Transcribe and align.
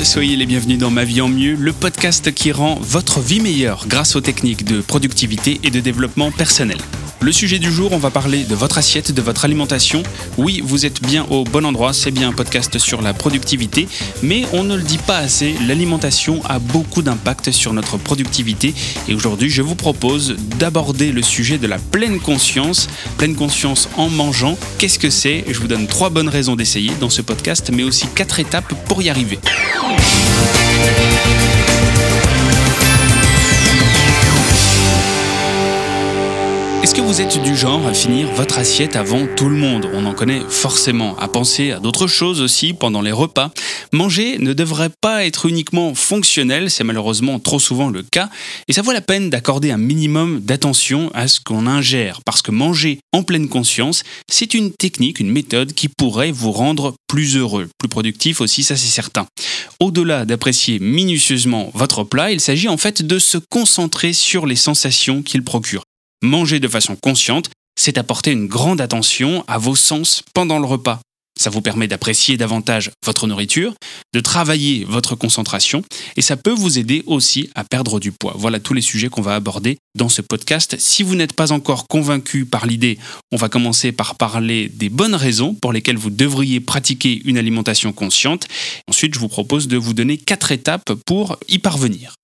soyez 0.00 0.36
les 0.36 0.46
bienvenus 0.46 0.78
dans 0.78 0.90
Ma 0.90 1.04
vie 1.04 1.20
en 1.20 1.28
mieux, 1.28 1.54
le 1.54 1.72
podcast 1.72 2.32
qui 2.32 2.50
rend 2.50 2.78
votre 2.80 3.20
vie 3.20 3.40
meilleure 3.40 3.86
grâce 3.86 4.16
aux 4.16 4.20
techniques 4.20 4.64
de 4.64 4.80
productivité 4.80 5.60
et 5.62 5.70
de 5.70 5.80
développement 5.80 6.30
personnel. 6.30 6.78
Le 7.22 7.30
sujet 7.30 7.60
du 7.60 7.70
jour, 7.70 7.92
on 7.92 7.98
va 7.98 8.10
parler 8.10 8.42
de 8.42 8.56
votre 8.56 8.78
assiette, 8.78 9.12
de 9.12 9.22
votre 9.22 9.44
alimentation. 9.44 10.02
Oui, 10.38 10.60
vous 10.64 10.86
êtes 10.86 11.00
bien 11.00 11.24
au 11.30 11.44
bon 11.44 11.64
endroit, 11.64 11.92
c'est 11.92 12.10
bien 12.10 12.30
un 12.30 12.32
podcast 12.32 12.78
sur 12.78 13.00
la 13.00 13.14
productivité, 13.14 13.86
mais 14.24 14.42
on 14.52 14.64
ne 14.64 14.74
le 14.74 14.82
dit 14.82 14.98
pas 14.98 15.18
assez, 15.18 15.54
l'alimentation 15.64 16.44
a 16.46 16.58
beaucoup 16.58 17.00
d'impact 17.00 17.52
sur 17.52 17.74
notre 17.74 17.96
productivité 17.96 18.74
et 19.06 19.14
aujourd'hui 19.14 19.50
je 19.50 19.62
vous 19.62 19.76
propose 19.76 20.34
d'aborder 20.58 21.12
le 21.12 21.22
sujet 21.22 21.58
de 21.58 21.68
la 21.68 21.78
pleine 21.78 22.18
conscience, 22.18 22.88
pleine 23.18 23.36
conscience 23.36 23.88
en 23.96 24.10
mangeant. 24.10 24.58
Qu'est-ce 24.78 24.98
que 24.98 25.10
c'est? 25.10 25.44
Je 25.48 25.60
vous 25.60 25.68
donne 25.68 25.86
trois 25.86 26.10
bonnes 26.10 26.28
raisons 26.28 26.56
d'essayer 26.56 26.90
dans 26.98 27.10
ce 27.10 27.22
podcast, 27.22 27.70
mais 27.72 27.84
aussi 27.84 28.08
quatre 28.16 28.40
étapes 28.40 28.74
pour 28.86 29.00
y 29.00 29.10
arriver. 29.10 29.38
Est-ce 36.92 37.00
que 37.00 37.06
vous 37.06 37.22
êtes 37.22 37.42
du 37.42 37.56
genre 37.56 37.86
à 37.86 37.94
finir 37.94 38.30
votre 38.34 38.58
assiette 38.58 38.96
avant 38.96 39.26
tout 39.26 39.48
le 39.48 39.56
monde? 39.56 39.88
On 39.94 40.04
en 40.04 40.12
connaît 40.12 40.42
forcément. 40.46 41.16
À 41.16 41.26
penser 41.26 41.70
à 41.70 41.80
d'autres 41.80 42.06
choses 42.06 42.42
aussi 42.42 42.74
pendant 42.74 43.00
les 43.00 43.12
repas. 43.12 43.50
Manger 43.92 44.36
ne 44.38 44.52
devrait 44.52 44.90
pas 45.00 45.24
être 45.24 45.46
uniquement 45.46 45.94
fonctionnel, 45.94 46.70
c'est 46.70 46.84
malheureusement 46.84 47.38
trop 47.38 47.58
souvent 47.58 47.88
le 47.88 48.02
cas, 48.02 48.28
et 48.68 48.74
ça 48.74 48.82
vaut 48.82 48.92
la 48.92 49.00
peine 49.00 49.30
d'accorder 49.30 49.70
un 49.70 49.78
minimum 49.78 50.40
d'attention 50.40 51.10
à 51.14 51.28
ce 51.28 51.40
qu'on 51.40 51.66
ingère, 51.66 52.20
parce 52.26 52.42
que 52.42 52.50
manger 52.50 52.98
en 53.14 53.22
pleine 53.22 53.48
conscience, 53.48 54.02
c'est 54.30 54.52
une 54.52 54.70
technique, 54.70 55.18
une 55.18 55.32
méthode 55.32 55.72
qui 55.72 55.88
pourrait 55.88 56.30
vous 56.30 56.52
rendre 56.52 56.92
plus 57.08 57.38
heureux, 57.38 57.70
plus 57.78 57.88
productif 57.88 58.42
aussi, 58.42 58.62
ça 58.62 58.76
c'est 58.76 58.86
certain. 58.86 59.26
Au-delà 59.80 60.26
d'apprécier 60.26 60.78
minutieusement 60.78 61.70
votre 61.72 62.04
plat, 62.04 62.32
il 62.32 62.40
s'agit 62.40 62.68
en 62.68 62.76
fait 62.76 63.00
de 63.00 63.18
se 63.18 63.38
concentrer 63.50 64.12
sur 64.12 64.44
les 64.44 64.56
sensations 64.56 65.22
qu'il 65.22 65.42
procure. 65.42 65.84
Manger 66.22 66.60
de 66.60 66.68
façon 66.68 66.94
consciente, 66.94 67.50
c'est 67.76 67.98
apporter 67.98 68.30
une 68.30 68.46
grande 68.46 68.80
attention 68.80 69.44
à 69.48 69.58
vos 69.58 69.74
sens 69.74 70.22
pendant 70.34 70.60
le 70.60 70.66
repas. 70.66 71.00
Ça 71.40 71.50
vous 71.50 71.62
permet 71.62 71.88
d'apprécier 71.88 72.36
davantage 72.36 72.92
votre 73.04 73.26
nourriture, 73.26 73.74
de 74.14 74.20
travailler 74.20 74.84
votre 74.84 75.16
concentration 75.16 75.82
et 76.16 76.22
ça 76.22 76.36
peut 76.36 76.52
vous 76.52 76.78
aider 76.78 77.02
aussi 77.06 77.50
à 77.56 77.64
perdre 77.64 77.98
du 77.98 78.12
poids. 78.12 78.34
Voilà 78.36 78.60
tous 78.60 78.72
les 78.72 78.82
sujets 78.82 79.08
qu'on 79.08 79.22
va 79.22 79.34
aborder 79.34 79.78
dans 79.98 80.08
ce 80.08 80.22
podcast. 80.22 80.76
Si 80.78 81.02
vous 81.02 81.16
n'êtes 81.16 81.32
pas 81.32 81.50
encore 81.50 81.88
convaincu 81.88 82.44
par 82.44 82.66
l'idée, 82.66 82.98
on 83.32 83.36
va 83.36 83.48
commencer 83.48 83.90
par 83.90 84.14
parler 84.14 84.68
des 84.68 84.90
bonnes 84.90 85.16
raisons 85.16 85.54
pour 85.54 85.72
lesquelles 85.72 85.96
vous 85.96 86.10
devriez 86.10 86.60
pratiquer 86.60 87.20
une 87.24 87.38
alimentation 87.38 87.92
consciente. 87.92 88.46
Ensuite, 88.86 89.14
je 89.14 89.18
vous 89.18 89.28
propose 89.28 89.66
de 89.66 89.76
vous 89.76 89.94
donner 89.94 90.18
quatre 90.18 90.52
étapes 90.52 90.92
pour 91.04 91.36
y 91.48 91.58
parvenir. 91.58 92.14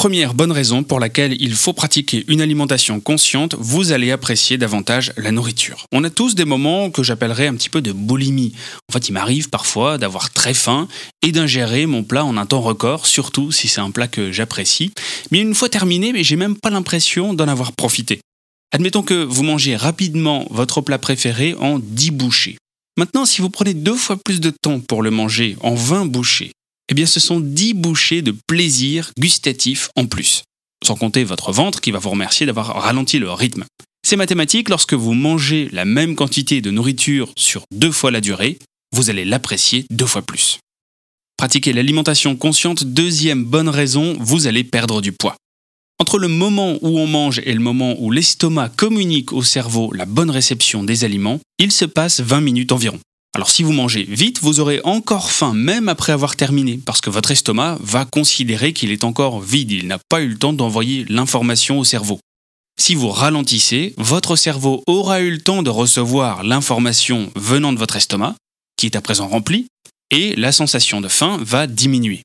Première 0.00 0.32
bonne 0.32 0.50
raison 0.50 0.82
pour 0.82 0.98
laquelle 0.98 1.36
il 1.42 1.54
faut 1.54 1.74
pratiquer 1.74 2.24
une 2.26 2.40
alimentation 2.40 3.00
consciente, 3.00 3.54
vous 3.58 3.92
allez 3.92 4.12
apprécier 4.12 4.56
davantage 4.56 5.12
la 5.18 5.30
nourriture. 5.30 5.84
On 5.92 6.04
a 6.04 6.08
tous 6.08 6.34
des 6.34 6.46
moments 6.46 6.90
que 6.90 7.02
j'appellerais 7.02 7.48
un 7.48 7.54
petit 7.54 7.68
peu 7.68 7.82
de 7.82 7.92
boulimie. 7.92 8.54
En 8.88 8.94
fait, 8.94 9.10
il 9.10 9.12
m'arrive 9.12 9.50
parfois 9.50 9.98
d'avoir 9.98 10.32
très 10.32 10.54
faim 10.54 10.88
et 11.20 11.32
d'ingérer 11.32 11.84
mon 11.84 12.02
plat 12.02 12.24
en 12.24 12.38
un 12.38 12.46
temps 12.46 12.62
record, 12.62 13.06
surtout 13.06 13.52
si 13.52 13.68
c'est 13.68 13.82
un 13.82 13.90
plat 13.90 14.08
que 14.08 14.32
j'apprécie. 14.32 14.90
Mais 15.32 15.40
une 15.42 15.54
fois 15.54 15.68
terminé, 15.68 16.14
j'ai 16.24 16.36
même 16.36 16.56
pas 16.56 16.70
l'impression 16.70 17.34
d'en 17.34 17.46
avoir 17.46 17.72
profité. 17.72 18.22
Admettons 18.72 19.02
que 19.02 19.22
vous 19.22 19.42
mangez 19.42 19.76
rapidement 19.76 20.46
votre 20.48 20.80
plat 20.80 20.96
préféré 20.96 21.54
en 21.60 21.78
10 21.78 22.12
bouchées. 22.12 22.56
Maintenant, 22.96 23.26
si 23.26 23.42
vous 23.42 23.50
prenez 23.50 23.74
deux 23.74 23.96
fois 23.96 24.16
plus 24.16 24.40
de 24.40 24.48
temps 24.48 24.80
pour 24.80 25.02
le 25.02 25.10
manger 25.10 25.58
en 25.60 25.74
20 25.74 26.06
bouchées, 26.06 26.52
eh 26.90 26.94
bien 26.94 27.06
ce 27.06 27.20
sont 27.20 27.40
10 27.40 27.74
bouchées 27.74 28.20
de 28.20 28.34
plaisir 28.46 29.12
gustatif 29.18 29.88
en 29.96 30.06
plus. 30.06 30.42
Sans 30.84 30.96
compter 30.96 31.24
votre 31.24 31.52
ventre 31.52 31.80
qui 31.80 31.92
va 31.92 31.98
vous 31.98 32.10
remercier 32.10 32.46
d'avoir 32.46 32.82
ralenti 32.82 33.18
le 33.18 33.30
rythme. 33.30 33.64
C'est 34.06 34.16
mathématique, 34.16 34.68
lorsque 34.68 34.94
vous 34.94 35.14
mangez 35.14 35.68
la 35.72 35.84
même 35.84 36.16
quantité 36.16 36.60
de 36.60 36.70
nourriture 36.70 37.32
sur 37.36 37.62
deux 37.72 37.92
fois 37.92 38.10
la 38.10 38.20
durée, 38.20 38.58
vous 38.92 39.10
allez 39.10 39.24
l'apprécier 39.24 39.84
deux 39.90 40.06
fois 40.06 40.22
plus. 40.22 40.58
Pratiquer 41.36 41.72
l'alimentation 41.72 42.34
consciente, 42.34 42.84
deuxième 42.84 43.44
bonne 43.44 43.68
raison, 43.68 44.16
vous 44.18 44.46
allez 44.46 44.64
perdre 44.64 45.00
du 45.00 45.12
poids. 45.12 45.36
Entre 46.00 46.18
le 46.18 46.28
moment 46.28 46.78
où 46.80 46.98
on 46.98 47.06
mange 47.06 47.40
et 47.44 47.52
le 47.52 47.60
moment 47.60 47.94
où 47.98 48.10
l'estomac 48.10 48.70
communique 48.70 49.32
au 49.32 49.42
cerveau 49.42 49.92
la 49.92 50.06
bonne 50.06 50.30
réception 50.30 50.82
des 50.82 51.04
aliments, 51.04 51.40
il 51.58 51.70
se 51.72 51.84
passe 51.84 52.20
20 52.20 52.40
minutes 52.40 52.72
environ. 52.72 52.98
Alors 53.34 53.50
si 53.50 53.62
vous 53.62 53.72
mangez 53.72 54.02
vite, 54.02 54.40
vous 54.40 54.58
aurez 54.58 54.80
encore 54.84 55.30
faim 55.30 55.54
même 55.54 55.88
après 55.88 56.12
avoir 56.12 56.34
terminé, 56.34 56.80
parce 56.84 57.00
que 57.00 57.10
votre 57.10 57.30
estomac 57.30 57.78
va 57.80 58.04
considérer 58.04 58.72
qu'il 58.72 58.90
est 58.90 59.04
encore 59.04 59.40
vide, 59.40 59.70
il 59.70 59.86
n'a 59.86 59.98
pas 60.08 60.20
eu 60.20 60.28
le 60.28 60.38
temps 60.38 60.52
d'envoyer 60.52 61.04
l'information 61.08 61.78
au 61.78 61.84
cerveau. 61.84 62.18
Si 62.78 62.94
vous 62.94 63.10
ralentissez, 63.10 63.94
votre 63.98 64.36
cerveau 64.36 64.82
aura 64.86 65.20
eu 65.20 65.30
le 65.30 65.40
temps 65.40 65.62
de 65.62 65.70
recevoir 65.70 66.42
l'information 66.42 67.30
venant 67.36 67.72
de 67.72 67.78
votre 67.78 67.96
estomac, 67.96 68.34
qui 68.76 68.86
est 68.86 68.96
à 68.96 69.00
présent 69.00 69.28
rempli, 69.28 69.66
et 70.10 70.34
la 70.34 70.50
sensation 70.50 71.00
de 71.00 71.08
faim 71.08 71.38
va 71.42 71.66
diminuer. 71.66 72.22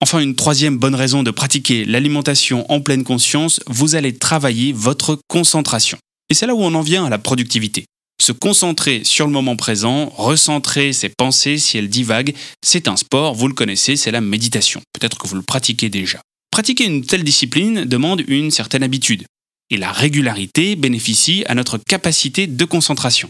Enfin, 0.00 0.20
une 0.20 0.36
troisième 0.36 0.78
bonne 0.78 0.94
raison 0.94 1.24
de 1.24 1.32
pratiquer 1.32 1.84
l'alimentation 1.84 2.70
en 2.70 2.80
pleine 2.80 3.02
conscience, 3.02 3.60
vous 3.66 3.96
allez 3.96 4.16
travailler 4.16 4.72
votre 4.72 5.18
concentration. 5.26 5.98
Et 6.30 6.34
c'est 6.34 6.46
là 6.46 6.54
où 6.54 6.62
on 6.62 6.74
en 6.74 6.82
vient 6.82 7.04
à 7.04 7.10
la 7.10 7.18
productivité. 7.18 7.86
Se 8.20 8.32
concentrer 8.32 9.04
sur 9.04 9.26
le 9.26 9.32
moment 9.32 9.56
présent, 9.56 10.12
recentrer 10.16 10.92
ses 10.92 11.08
pensées 11.08 11.56
si 11.56 11.78
elles 11.78 11.88
divaguent, 11.88 12.34
c'est 12.62 12.88
un 12.88 12.96
sport, 12.96 13.34
vous 13.34 13.48
le 13.48 13.54
connaissez, 13.54 13.96
c'est 13.96 14.10
la 14.10 14.20
méditation. 14.20 14.82
Peut-être 14.92 15.18
que 15.18 15.28
vous 15.28 15.36
le 15.36 15.42
pratiquez 15.42 15.88
déjà. 15.88 16.20
Pratiquer 16.50 16.84
une 16.84 17.04
telle 17.04 17.24
discipline 17.24 17.84
demande 17.84 18.24
une 18.26 18.50
certaine 18.50 18.82
habitude. 18.82 19.24
Et 19.70 19.76
la 19.76 19.92
régularité 19.92 20.76
bénéficie 20.76 21.44
à 21.46 21.54
notre 21.54 21.78
capacité 21.78 22.46
de 22.46 22.64
concentration. 22.64 23.28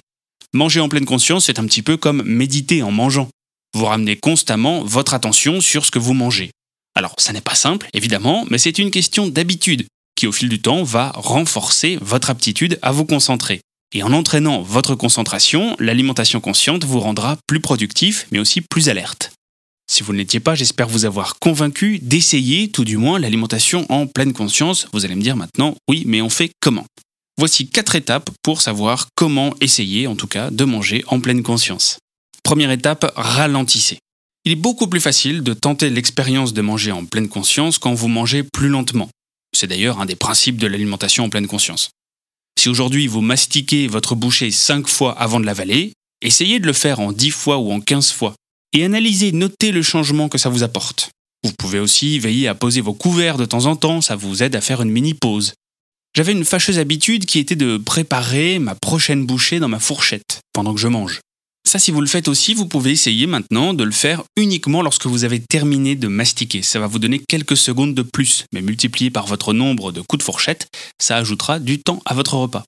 Manger 0.54 0.81
en 0.81 0.88
pleine 0.88 1.04
conscience, 1.04 1.44
c'est 1.47 1.59
un 1.59 1.66
petit 1.66 1.82
peu 1.82 1.97
comme 1.97 2.22
méditer 2.22 2.82
en 2.82 2.91
mangeant. 2.91 3.28
Vous 3.75 3.84
ramenez 3.84 4.16
constamment 4.16 4.82
votre 4.82 5.12
attention 5.12 5.60
sur 5.60 5.84
ce 5.84 5.91
que 5.91 5.98
vous 5.98 6.15
mangez. 6.15 6.50
Alors, 6.94 7.15
ça 7.19 7.32
n'est 7.32 7.43
pas 7.43 7.54
simple, 7.54 7.88
évidemment, 7.93 8.47
mais 8.48 8.59
c'est 8.59 8.78
une 8.78 8.91
question 8.91 9.27
d'habitude 9.27 9.87
qui, 10.15 10.27
au 10.27 10.32
fil 10.32 10.48
du 10.48 10.60
temps, 10.60 10.82
va 10.82 11.12
renforcer 11.15 11.98
votre 12.00 12.31
aptitude 12.31 12.78
à 12.82 12.93
vous 12.93 13.04
concentrer. 13.04 13.60
Et 13.93 14.03
en 14.03 14.12
entraînant 14.12 14.60
votre 14.60 14.94
concentration, 14.94 15.75
l'alimentation 15.78 16.41
consciente 16.41 16.84
vous 16.84 17.00
rendra 17.00 17.38
plus 17.47 17.60
productif, 17.60 18.26
mais 18.31 18.38
aussi 18.38 18.60
plus 18.60 18.88
alerte. 18.88 19.32
Si 19.91 20.03
vous 20.03 20.12
ne 20.12 20.19
l'étiez 20.19 20.41
pas, 20.41 20.54
j'espère 20.54 20.88
vous 20.88 21.06
avoir 21.06 21.38
convaincu 21.38 21.98
d'essayer 21.98 22.71
tout 22.71 22.84
du 22.84 22.98
moins 22.98 23.19
l'alimentation 23.19 23.87
en 23.88 24.06
pleine 24.06 24.34
conscience. 24.34 24.87
Vous 24.93 25.06
allez 25.06 25.15
me 25.15 25.22
dire 25.22 25.37
maintenant, 25.37 25.75
oui, 25.88 26.03
mais 26.06 26.21
on 26.21 26.28
fait 26.28 26.50
comment? 26.60 26.84
Voici 27.38 27.69
quatre 27.69 27.94
étapes 27.94 28.31
pour 28.43 28.60
savoir 28.60 29.09
comment 29.15 29.54
essayer, 29.62 30.06
en 30.06 30.16
tout 30.16 30.27
cas, 30.27 30.50
de 30.50 30.65
manger 30.65 31.04
en 31.06 31.21
pleine 31.21 31.43
conscience. 31.43 31.98
Première 32.43 32.71
étape, 32.71 33.10
ralentissez. 33.16 33.98
Il 34.44 34.53
est 34.53 34.56
beaucoup 34.56 34.88
plus 34.88 35.00
facile 35.00 35.43
de 35.43 35.54
tenter 35.54 35.88
l'expérience 35.88 36.53
de 36.53 36.60
manger 36.60 36.93
en 36.93 37.06
pleine 37.06 37.28
conscience 37.28 37.78
quand 37.78 37.94
vous 37.94 38.09
mangez 38.09 38.43
plus 38.43 38.69
lentement. 38.69 39.09
C'est 39.56 39.66
d'ailleurs 39.66 40.00
un 40.00 40.06
des 40.06 40.16
principes 40.16 40.59
de 40.59 40.66
l'alimentation 40.66 41.25
en 41.25 41.31
pleine 41.31 41.47
conscience. 41.47 41.91
Si 42.59 42.69
aujourd'hui 42.69 43.07
vous 43.07 43.21
mastiquez 43.21 43.87
votre 43.87 44.17
bouchée 44.17 44.51
5 44.51 44.89
fois 44.89 45.17
avant 45.17 45.39
de 45.39 45.47
l'avaler, 45.47 45.93
essayez 46.23 46.59
de 46.59 46.67
le 46.67 46.73
faire 46.73 46.99
en 46.99 47.13
10 47.13 47.31
fois 47.31 47.59
ou 47.59 47.71
en 47.71 47.81
15 47.81 48.11
fois 48.11 48.35
et 48.73 48.85
analysez, 48.85 49.31
notez 49.31 49.71
le 49.71 49.81
changement 49.81 50.29
que 50.29 50.39
ça 50.39 50.49
vous 50.49 50.65
apporte. 50.65 51.11
Vous 51.45 51.53
pouvez 51.57 51.79
aussi 51.79 52.19
veiller 52.19 52.49
à 52.49 52.57
poser 52.57 52.81
vos 52.81 52.95
couverts 52.95 53.37
de 53.37 53.45
temps 53.45 53.67
en 53.67 53.77
temps, 53.77 54.01
ça 54.01 54.17
vous 54.17 54.43
aide 54.43 54.57
à 54.57 54.61
faire 54.61 54.83
une 54.83 54.91
mini 54.91 55.15
pause. 55.15 55.55
J'avais 56.17 56.33
une 56.33 56.45
fâcheuse 56.45 56.81
habitude 56.81 57.27
qui 57.27 57.39
était 57.39 57.55
de 57.55 57.77
préparer 57.77 58.59
ma 58.59 58.75
prochaine 58.75 59.25
bouchée 59.25 59.61
dans 59.61 59.69
ma 59.69 59.78
fourchette 59.78 60.41
pendant 60.53 60.75
que 60.75 60.81
je 60.81 60.89
mange. 60.89 61.21
Ça, 61.68 61.78
si 61.78 61.91
vous 61.91 62.00
le 62.00 62.06
faites 62.06 62.28
aussi, 62.28 62.54
vous 62.54 62.65
pouvez 62.65 62.92
essayer 62.92 63.26
maintenant 63.26 63.74
de 63.74 63.84
le 63.84 63.91
faire 63.91 64.22
uniquement 64.36 64.80
lorsque 64.80 65.04
vous 65.04 65.24
avez 65.24 65.38
terminé 65.38 65.97
de 65.97 66.09
mastiquer. 66.09 66.62
Ça 66.62 66.80
va 66.80 66.86
vous 66.86 66.98
donner 66.98 67.18
quelques 67.18 67.59
secondes 67.59 67.94
de 67.94 68.00
plus, 68.00 68.47
mais 68.54 68.62
multiplié 68.62 69.10
par 69.10 69.26
votre 69.26 69.53
nombre 69.53 69.92
de 69.92 70.00
coups 70.00 70.20
de 70.20 70.22
fourchette, 70.22 70.68
ça 70.98 71.18
ajoutera 71.18 71.59
du 71.59 71.78
temps 71.78 72.00
à 72.06 72.15
votre 72.15 72.38
repas. 72.38 72.65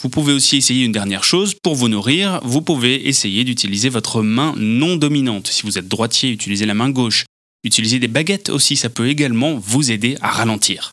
Vous 0.00 0.08
pouvez 0.08 0.32
aussi 0.32 0.58
essayer 0.58 0.84
une 0.84 0.92
dernière 0.92 1.24
chose, 1.24 1.56
pour 1.64 1.74
vous 1.74 1.88
nourrir, 1.88 2.38
vous 2.44 2.62
pouvez 2.62 3.08
essayer 3.08 3.42
d'utiliser 3.42 3.88
votre 3.88 4.22
main 4.22 4.54
non 4.56 4.94
dominante. 4.94 5.48
Si 5.48 5.62
vous 5.64 5.76
êtes 5.76 5.88
droitier, 5.88 6.30
utilisez 6.30 6.64
la 6.64 6.74
main 6.74 6.90
gauche. 6.90 7.24
Utilisez 7.64 7.98
des 7.98 8.06
baguettes 8.06 8.50
aussi, 8.50 8.76
ça 8.76 8.88
peut 8.88 9.08
également 9.08 9.58
vous 9.58 9.90
aider 9.90 10.16
à 10.20 10.30
ralentir. 10.30 10.92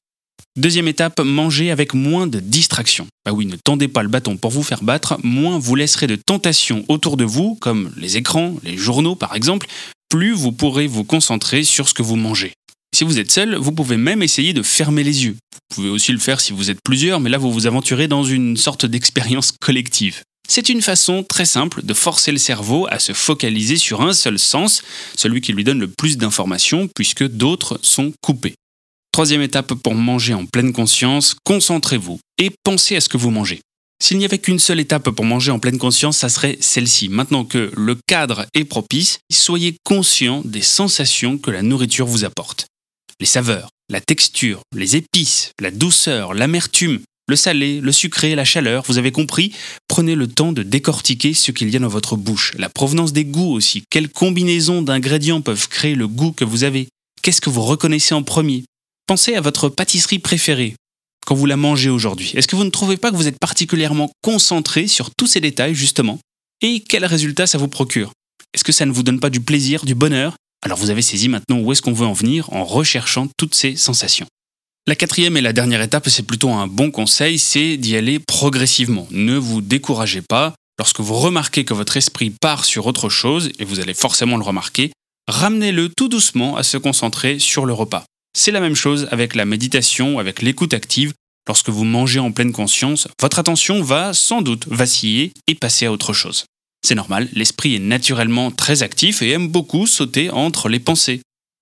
Deuxième 0.58 0.90
étape, 0.90 1.22
manger 1.22 1.72
avec 1.72 1.94
moins 1.94 2.28
de 2.28 2.42
distractions. 2.42 3.08
Bah 3.26 3.32
oui, 3.32 3.46
ne 3.46 3.56
tendez 3.56 3.88
pas 3.88 4.04
le 4.04 4.10
bâton 4.10 4.36
pour 4.36 4.52
vous 4.52 4.64
faire 4.64 4.84
battre, 4.84 5.18
moins 5.24 5.58
vous 5.58 5.76
laisserez 5.76 6.08
de 6.08 6.18
tentations 6.18 6.84
autour 6.90 7.16
de 7.16 7.24
vous, 7.24 7.56
comme 7.56 7.94
les 7.96 8.18
écrans, 8.18 8.58
les 8.64 8.76
journaux 8.76 9.16
par 9.16 9.34
exemple, 9.34 9.68
plus 10.10 10.34
vous 10.34 10.52
pourrez 10.52 10.88
vous 10.88 11.06
concentrer 11.06 11.64
sur 11.64 11.88
ce 11.88 11.94
que 11.94 12.04
vous 12.04 12.18
mangez. 12.18 12.52
Si 12.94 13.06
vous 13.06 13.18
êtes 13.18 13.32
seul, 13.32 13.56
vous 13.56 13.72
pouvez 13.72 13.96
même 13.96 14.22
essayer 14.22 14.52
de 14.52 14.62
fermer 14.62 15.06
les 15.06 15.24
yeux. 15.24 15.38
Vous 15.54 15.76
pouvez 15.76 15.90
aussi 15.90 16.12
le 16.12 16.18
faire 16.18 16.42
si 16.42 16.52
vous 16.52 16.70
êtes 16.70 16.82
plusieurs, 16.84 17.22
mais 17.22 17.30
là 17.30 17.38
vous 17.38 17.54
vous 17.54 17.66
aventurez 17.66 18.10
dans 18.10 18.26
une 18.26 18.58
sorte 18.58 18.86
d'expérience 18.86 19.54
collective. 19.62 20.22
C'est 20.50 20.68
une 20.68 20.82
façon 20.82 21.24
très 21.24 21.46
simple 21.46 21.82
de 21.82 21.94
forcer 21.94 22.34
le 22.34 22.38
cerveau 22.38 22.88
à 22.92 23.00
se 23.00 23.14
focaliser 23.14 23.78
sur 23.78 24.02
un 24.02 24.12
seul 24.12 24.38
sens, 24.38 24.84
celui 25.16 25.40
qui 25.40 25.54
lui 25.54 25.64
donne 25.64 25.80
le 25.80 25.88
plus 25.88 26.18
d'informations 26.18 26.90
puisque 26.94 27.26
d'autres 27.26 27.80
sont 27.82 28.12
coupés. 28.20 28.56
Troisième 29.12 29.42
étape 29.42 29.74
pour 29.74 29.94
manger 29.94 30.34
en 30.34 30.46
pleine 30.46 30.72
conscience, 30.72 31.36
concentrez-vous 31.44 32.22
et 32.38 32.50
pensez 32.64 32.96
à 32.96 33.02
ce 33.02 33.10
que 33.10 33.18
vous 33.18 33.30
mangez. 33.30 33.60
S'il 34.02 34.18
n'y 34.18 34.24
avait 34.24 34.40
qu'une 34.40 34.58
seule 34.58 34.80
étape 34.80 35.10
pour 35.10 35.26
manger 35.26 35.52
en 35.52 35.60
pleine 35.60 35.78
conscience, 35.78 36.18
ça 36.18 36.30
serait 36.30 36.58
celle-ci. 36.62 37.10
Maintenant 37.10 37.44
que 37.44 37.74
le 37.76 37.98
cadre 38.08 38.46
est 38.54 38.64
propice, 38.64 39.20
soyez 39.30 39.76
conscient 39.84 40.42
des 40.46 40.62
sensations 40.62 41.38
que 41.38 41.52
la 41.52 41.62
nourriture 41.62 42.08
vous 42.08 42.24
apporte. 42.24 42.68
Les 43.20 43.26
saveurs, 43.26 43.70
la 43.90 44.00
texture, 44.00 44.62
les 44.74 44.96
épices, 44.96 45.52
la 45.60 45.72
douceur, 45.72 46.34
l'amertume, 46.34 47.02
le 47.28 47.36
salé, 47.36 47.82
le 47.82 47.92
sucré, 47.92 48.34
la 48.34 48.46
chaleur, 48.46 48.86
vous 48.88 48.98
avez 48.98 49.12
compris? 49.12 49.54
Prenez 49.90 50.16
le 50.16 50.28
temps 50.28 50.54
de 50.54 50.64
décortiquer 50.64 51.34
ce 51.34 51.52
qu'il 51.52 51.70
y 51.70 51.76
a 51.76 51.80
dans 51.80 51.90
votre 51.90 52.16
bouche, 52.16 52.54
la 52.58 52.70
provenance 52.70 53.12
des 53.12 53.26
goûts 53.26 53.52
aussi, 53.52 53.84
quelles 53.90 54.10
combinaisons 54.10 54.82
d'ingrédients 54.82 55.42
peuvent 55.42 55.68
créer 55.68 55.96
le 55.96 56.08
goût 56.08 56.32
que 56.32 56.46
vous 56.46 56.64
avez, 56.64 56.88
qu'est-ce 57.22 57.42
que 57.42 57.50
vous 57.50 57.62
reconnaissez 57.62 58.14
en 58.14 58.24
premier? 58.24 58.64
Pensez 59.12 59.36
à 59.36 59.42
votre 59.42 59.68
pâtisserie 59.68 60.20
préférée, 60.20 60.74
quand 61.26 61.36
vous 61.36 61.46
la 61.46 61.58
mangez 61.58 61.90
aujourd'hui? 61.90 62.32
Est-ce 62.34 62.48
que 62.48 62.56
vous 62.56 62.64
ne 62.64 62.70
trouvez 62.70 62.96
pas 62.96 63.12
que 63.12 63.18
vous 63.18 63.28
êtes 63.28 63.40
particulièrement 63.40 64.10
concentré 64.24 64.88
sur 64.88 65.10
tous 65.14 65.28
ces 65.28 65.42
détails 65.42 65.76
justement? 65.76 66.18
Et 66.62 66.80
quel 66.80 67.04
résultat 67.04 67.46
ça 67.46 67.58
vous 67.58 67.68
procure? 67.68 68.14
Est-ce 68.54 68.64
que 68.64 68.72
ça 68.72 68.86
ne 68.86 68.92
vous 68.94 69.04
donne 69.04 69.20
pas 69.20 69.30
du 69.30 69.42
plaisir, 69.42 69.84
du 69.84 69.96
bonheur? 69.96 70.38
Alors 70.64 70.78
vous 70.78 70.92
avez 70.92 71.02
saisi 71.02 71.28
maintenant 71.28 71.60
où 71.60 71.74
est-ce 71.74 71.82
qu'on 71.82 71.92
veut 71.92 72.06
en 72.06 72.14
venir 72.14 72.54
en 72.54 72.64
recherchant 72.64 73.28
toutes 73.36 73.54
ces 73.54 73.76
sensations. 73.76 74.28
La 74.88 74.96
quatrième 74.96 75.36
et 75.36 75.42
la 75.42 75.52
dernière 75.52 75.82
étape, 75.82 76.08
c'est 76.08 76.24
plutôt 76.24 76.52
un 76.52 76.68
bon 76.68 76.90
conseil, 76.90 77.38
c'est 77.38 77.76
d'y 77.76 77.98
aller 77.98 78.20
progressivement. 78.20 79.10
Ne 79.12 79.36
vous 79.36 79.60
découragez 79.60 80.22
pas. 80.22 80.56
Lorsque 80.80 81.02
vous 81.02 81.16
remarquez 81.16 81.66
que 81.66 81.74
votre 81.74 81.98
esprit 81.98 82.30
part 82.30 82.64
sur 82.64 82.88
autre 82.88 83.10
chose, 83.10 83.52
et 83.60 83.66
vous 83.66 83.82
allez 83.82 83.94
forcément 83.94 84.38
le 84.38 84.46
remarquer, 84.46 84.94
ramenez-le 85.28 85.90
tout 85.90 86.08
doucement 86.08 86.56
à 86.56 86.64
se 86.64 86.78
concentrer 86.78 87.40
sur 87.40 87.66
le 87.66 87.74
repas. 87.74 88.06
C'est 88.34 88.52
la 88.52 88.62
même 88.62 88.76
chose 88.76 89.08
avec 89.12 89.36
la 89.36 89.46
méditation, 89.46 90.18
avec 90.18 90.42
l'écoute 90.42 90.74
active. 90.74 91.14
Lorsque 91.48 91.70
vous 91.70 91.84
mangez 91.84 92.20
en 92.20 92.32
pleine 92.32 92.54
conscience, 92.54 93.08
votre 93.20 93.40
attention 93.40 93.82
va 93.82 94.14
sans 94.14 94.42
doute 94.42 94.68
vaciller 94.68 95.34
et 95.48 95.56
passer 95.56 95.86
à 95.86 95.92
autre 95.92 96.14
chose. 96.14 96.46
C'est 96.86 96.96
normal, 96.96 97.30
l'esprit 97.34 97.76
est 97.76 97.80
naturellement 97.80 98.50
très 98.52 98.84
actif 98.84 99.22
et 99.22 99.32
aime 99.32 99.48
beaucoup 99.48 99.86
sauter 99.86 100.30
entre 100.30 100.70
les 100.70 100.80
pensées. 100.80 101.22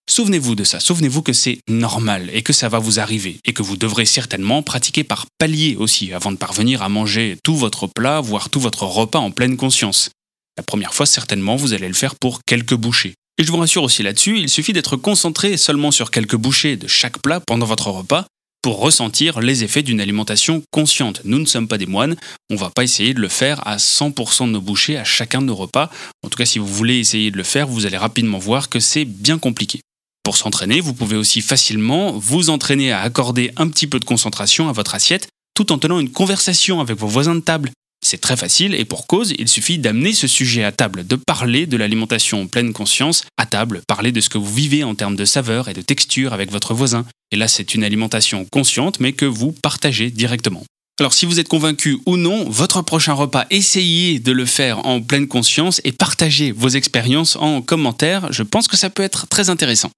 Souvenez-vous 0.10 0.56
de 0.56 0.64
ça, 0.64 0.80
souvenez-vous 0.80 1.22
que 1.22 1.34
c'est 1.34 1.60
normal 1.68 2.30
et 2.34 2.42
que 2.42 2.54
ça 2.54 2.70
va 2.70 2.80
vous 2.80 3.00
arriver 3.00 3.38
et 3.46 3.54
que 3.54 3.62
vous 3.62 3.78
devrez 3.78 4.06
certainement 4.06 4.64
pratiquer 4.64 5.04
par 5.04 5.26
palier 5.38 5.76
aussi 5.76 6.14
avant 6.14 6.32
de 6.32 6.38
parvenir 6.38 6.82
à 6.82 6.90
manger 6.90 7.38
tout 7.44 7.56
votre 7.56 7.88
plat, 7.88 8.22
voire 8.22 8.50
tout 8.50 8.60
votre 8.60 8.84
repas 8.84 9.20
en 9.20 9.32
pleine 9.32 9.58
conscience. 9.58 10.10
La 10.58 10.64
première 10.64 10.94
fois, 10.94 11.06
certainement, 11.06 11.56
vous 11.56 11.74
allez 11.74 11.88
le 11.88 11.94
faire 11.94 12.16
pour 12.16 12.42
quelques 12.44 12.76
bouchées. 12.76 13.14
Et 13.40 13.46
je 13.46 13.52
vous 13.54 13.58
rassure 13.58 13.84
aussi 13.84 14.04
là-dessus, 14.04 14.38
il 14.38 14.50
suffit 14.50 14.74
d'être 14.74 14.98
concentré 14.98 15.56
seulement 15.56 15.92
sur 15.92 16.12
quelques 16.12 16.36
bouchées 16.36 16.76
de 16.76 16.88
chaque 16.88 17.22
plat 17.22 17.40
pendant 17.40 17.66
votre 17.66 17.90
repas 17.90 18.26
pour 18.62 18.82
ressentir 18.82 19.40
les 19.40 19.64
effets 19.64 19.82
d'une 19.82 20.02
alimentation 20.02 20.62
consciente. 20.72 21.22
Nous 21.24 21.40
ne 21.40 21.46
sommes 21.46 21.70
pas 21.70 21.78
des 21.78 21.86
moines, 21.86 22.18
on 22.50 22.56
ne 22.56 22.60
va 22.60 22.70
pas 22.70 22.84
essayer 22.84 23.14
de 23.14 23.22
le 23.22 23.30
faire 23.30 23.66
à 23.66 23.78
100% 23.78 24.48
de 24.48 24.52
nos 24.52 24.60
bouchées 24.60 24.98
à 24.98 25.06
chacun 25.06 25.40
de 25.40 25.46
nos 25.46 25.56
repas. 25.56 25.90
En 26.22 26.28
tout 26.28 26.38
cas, 26.38 26.46
si 26.46 26.60
vous 26.60 26.68
voulez 26.68 26.98
essayer 26.98 27.32
de 27.32 27.38
le 27.38 27.44
faire, 27.44 27.66
vous 27.66 27.86
allez 27.86 27.96
rapidement 27.96 28.40
voir 28.40 28.68
que 28.68 28.82
c'est 28.82 29.06
bien 29.06 29.40
compliqué. 29.40 29.80
Pour 30.24 30.36
s'entraîner, 30.36 30.82
vous 30.82 30.94
pouvez 30.94 31.16
aussi 31.16 31.40
facilement 31.40 32.12
vous 32.12 32.50
entraîner 32.50 32.92
à 32.92 33.00
accorder 33.00 33.54
un 33.56 33.70
petit 33.70 33.88
peu 33.88 34.00
de 34.02 34.06
concentration 34.06 34.68
à 34.68 34.74
votre 34.74 34.96
assiette 34.96 35.30
tout 35.56 35.72
en 35.72 35.78
tenant 35.78 36.00
une 36.00 36.12
conversation 36.12 36.82
avec 36.82 36.98
vos 36.98 37.08
voisins 37.08 37.36
de 37.36 37.40
table. 37.40 37.72
C'est 38.12 38.22
très 38.22 38.38
facile 38.38 38.74
et 38.74 38.86
pour 38.86 39.06
cause, 39.06 39.36
il 39.38 39.48
suffit 39.48 39.78
d'amener 39.78 40.14
ce 40.14 40.26
sujet 40.26 40.64
à 40.64 40.72
table, 40.72 41.06
de 41.06 41.16
parler 41.16 41.68
de 41.68 41.78
l'alimentation 41.78 42.42
en 42.42 42.48
pleine 42.48 42.74
conscience 42.74 43.24
à 43.38 43.46
table, 43.46 43.84
parler 43.88 44.12
de 44.12 44.20
ce 44.20 44.30
que 44.30 44.40
vous 44.40 44.52
vivez 44.52 44.84
en 44.84 44.96
termes 44.96 45.16
de 45.16 45.26
saveur 45.26 45.68
et 45.70 45.76
de 45.76 45.82
texture 45.82 46.34
avec 46.34 46.52
votre 46.52 46.74
voisin. 46.74 47.06
Et 47.32 47.36
là, 47.36 47.48
c'est 47.48 47.76
une 47.76 47.84
alimentation 47.84 48.46
consciente 48.46 49.00
mais 49.00 49.14
que 49.14 49.26
vous 49.26 49.52
partagez 49.52 50.10
directement. 50.10 50.64
Alors 51.00 51.14
si 51.14 51.28
vous 51.28 51.40
êtes 51.40 51.48
convaincu 51.48 52.00
ou 52.08 52.18
non, 52.18 52.50
votre 52.50 52.82
prochain 52.82 53.14
repas, 53.14 53.46
essayez 53.52 54.18
de 54.18 54.32
le 54.32 54.48
faire 54.48 54.88
en 54.88 55.02
pleine 55.02 55.28
conscience 55.28 55.80
et 55.84 55.92
partagez 55.92 56.52
vos 56.52 56.70
expériences 56.70 57.36
en 57.36 57.62
commentaire. 57.62 58.34
Je 58.34 58.42
pense 58.42 58.68
que 58.68 58.76
ça 58.76 58.90
peut 58.90 59.04
être 59.04 59.28
très 59.28 59.52
intéressant. 59.52 59.92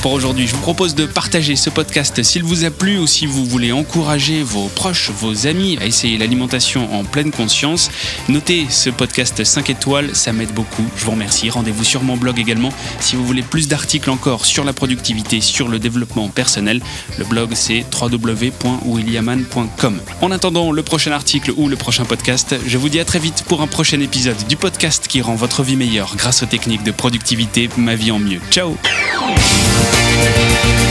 Pour 0.00 0.12
aujourd'hui. 0.12 0.46
Je 0.46 0.54
vous 0.54 0.60
propose 0.60 0.94
de 0.94 1.06
partager 1.06 1.56
ce 1.56 1.68
podcast 1.68 2.22
s'il 2.22 2.42
vous 2.42 2.64
a 2.64 2.70
plu 2.70 2.98
ou 2.98 3.06
si 3.06 3.26
vous 3.26 3.44
voulez 3.44 3.72
encourager 3.72 4.42
vos 4.42 4.68
proches, 4.68 5.10
vos 5.10 5.46
amis 5.46 5.78
à 5.80 5.86
essayer 5.86 6.16
l'alimentation 6.16 6.92
en 6.94 7.04
pleine 7.04 7.30
conscience. 7.30 7.90
Notez 8.28 8.66
ce 8.68 8.90
podcast 8.90 9.44
5 9.44 9.70
étoiles, 9.70 10.14
ça 10.14 10.32
m'aide 10.32 10.52
beaucoup. 10.52 10.84
Je 10.96 11.04
vous 11.04 11.12
remercie. 11.12 11.50
Rendez-vous 11.50 11.84
sur 11.84 12.02
mon 12.02 12.16
blog 12.16 12.38
également 12.38 12.70
si 13.00 13.16
vous 13.16 13.26
voulez 13.26 13.42
plus 13.42 13.68
d'articles 13.68 14.10
encore 14.10 14.46
sur 14.46 14.64
la 14.64 14.72
productivité, 14.72 15.40
sur 15.40 15.68
le 15.68 15.78
développement 15.78 16.28
personnel. 16.28 16.80
Le 17.18 17.24
blog 17.24 17.50
c'est 17.54 17.84
www.williaman.com. 17.92 20.00
En 20.22 20.30
attendant 20.30 20.72
le 20.72 20.82
prochain 20.82 21.12
article 21.12 21.52
ou 21.56 21.68
le 21.68 21.76
prochain 21.76 22.04
podcast, 22.04 22.54
je 22.66 22.78
vous 22.78 22.88
dis 22.88 23.00
à 23.00 23.04
très 23.04 23.18
vite 23.18 23.44
pour 23.46 23.60
un 23.60 23.66
prochain 23.66 24.00
épisode 24.00 24.36
du 24.48 24.56
podcast 24.56 25.06
qui 25.08 25.20
rend 25.20 25.34
votre 25.34 25.62
vie 25.62 25.76
meilleure 25.76 26.14
grâce 26.16 26.42
aux 26.42 26.46
techniques 26.46 26.84
de 26.84 26.92
productivité, 26.92 27.68
ma 27.76 27.96
vie 27.96 28.12
en 28.12 28.18
mieux. 28.18 28.40
Ciao 28.50 28.76
Thank 30.22 30.89